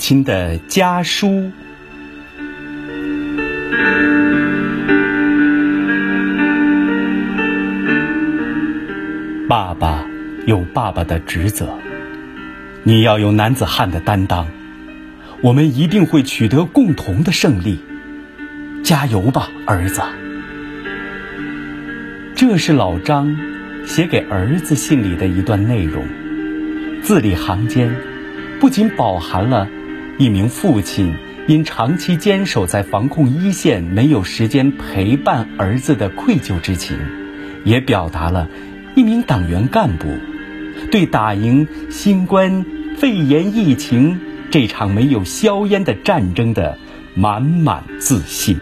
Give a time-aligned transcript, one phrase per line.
[0.00, 1.52] 亲的家书。
[9.46, 10.06] 爸爸
[10.46, 11.78] 有爸爸的职责，
[12.82, 14.46] 你要有男子汉的担当。
[15.42, 17.78] 我们一定会取得共同的胜利，
[18.82, 20.00] 加油吧，儿子！
[22.34, 23.36] 这是老张
[23.84, 26.06] 写给儿子信里的一段内容，
[27.02, 27.94] 字里行间
[28.60, 29.68] 不仅饱含了
[30.20, 31.16] 一名父亲
[31.48, 36.98] 因长期坚守在防控一线没有时间陪伴儿子的愧疚之情，
[37.64, 38.46] 也表达了。
[38.94, 40.08] 一名党员干部
[40.90, 42.66] 对打赢新冠
[42.98, 44.20] 肺炎疫情
[44.50, 46.76] 这场没有硝烟的战争的
[47.14, 48.60] 满满自信。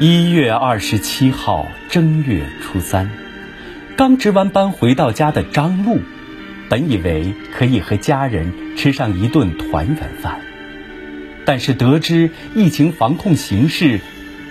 [0.00, 3.08] 一月二十七号正月初三，
[4.00, 5.98] 刚值完班回到家的张璐，
[6.70, 10.40] 本以为可以和家人吃上一顿团圆饭，
[11.44, 14.00] 但是得知疫情防控形势。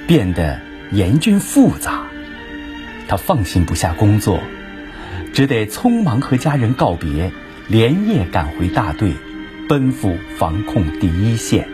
[0.05, 0.59] 变得
[0.91, 2.03] 严峻复杂，
[3.07, 4.39] 他放心不下工作，
[5.33, 7.31] 只得匆忙和家人告别，
[7.67, 9.13] 连夜赶回大队，
[9.67, 11.67] 奔赴防控第一线，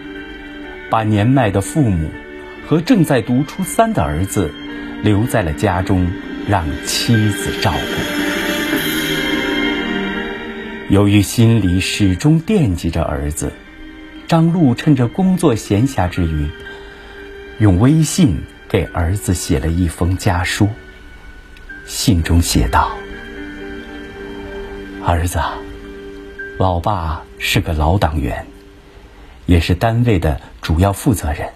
[0.90, 2.10] 把年迈的父母
[2.66, 4.54] 和正在读初三的儿子
[5.04, 6.08] 留在了家中，
[6.48, 7.78] 让妻子照顾。
[10.94, 13.52] 由于心里始终惦记着儿子，
[14.28, 16.48] 张璐趁着工作闲暇之余。
[17.58, 20.68] 用微信给儿子写了一封家书，
[21.86, 22.92] 信中写道
[25.06, 25.40] ：“儿子，
[26.60, 28.46] 老爸是个老党员，
[29.46, 31.50] 也是单位的主要负责人，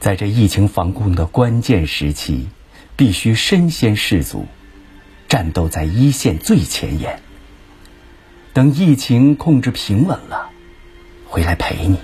[0.00, 2.48] 在这疫情防控的关键时期，
[2.98, 4.46] 必须身先士卒，
[5.28, 7.22] 战斗在一线最前沿。
[8.52, 10.50] 等疫情控制平稳了，
[11.28, 12.00] 回来陪你。”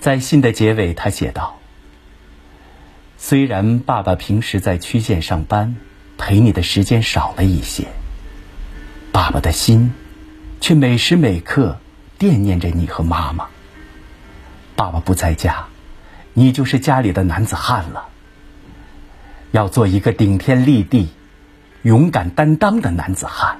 [0.00, 1.60] 在信的结尾，他写道
[3.18, 5.76] ：“虽然爸爸平时在区县上班，
[6.16, 7.86] 陪你的时间少了一些，
[9.12, 9.92] 爸爸的心
[10.62, 11.78] 却每时每刻
[12.16, 13.48] 惦念着你和妈妈。
[14.74, 15.66] 爸爸不在家，
[16.38, 18.08] 你就是家里的男子汉了。
[19.52, 21.08] 要做一个顶天立地、
[21.80, 23.56] 勇敢担当的男子汉。”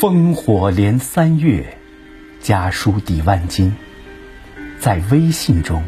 [0.00, 1.76] 烽火连三月。
[2.40, 3.74] 家书抵万金，
[4.78, 5.82] 在微信中，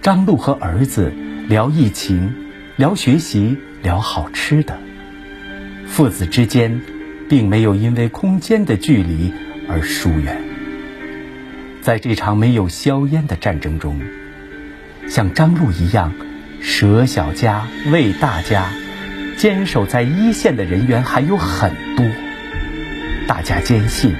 [0.00, 1.12] 张璐和儿子
[1.48, 2.32] 聊疫情、
[2.76, 4.78] 聊学习、聊好吃的。
[5.86, 6.80] 父子之间，
[7.28, 9.34] 并没有因为空间的距离
[9.68, 10.51] 而疏远。
[11.82, 14.00] 在这场没有硝烟的战争中，
[15.08, 16.12] 像张璐一样
[16.60, 18.70] 舍小家为大家、
[19.36, 22.06] 坚守在一线的人员还有很多。
[23.26, 24.14] 大家坚信。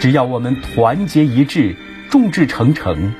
[0.00, 1.76] 只要我们团结一致、
[2.10, 3.14] 众志成城，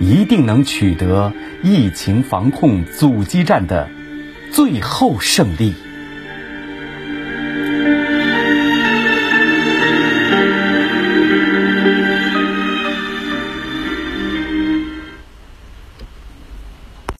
[0.00, 3.88] 一定能取得疫情防控阻击战的
[4.50, 5.72] 最后胜利。